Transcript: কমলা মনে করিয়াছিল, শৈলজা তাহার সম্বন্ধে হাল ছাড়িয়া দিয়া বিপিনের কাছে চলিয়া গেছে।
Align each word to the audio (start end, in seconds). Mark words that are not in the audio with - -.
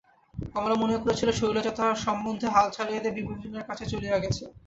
কমলা 0.55 0.75
মনে 0.75 0.95
করিয়াছিল, 0.95 1.29
শৈলজা 1.39 1.71
তাহার 1.77 1.97
সম্বন্ধে 2.05 2.47
হাল 2.55 2.67
ছাড়িয়া 2.75 3.01
দিয়া 3.03 3.15
বিপিনের 3.17 3.67
কাছে 3.69 3.83
চলিয়া 3.91 4.17
গেছে। 4.23 4.43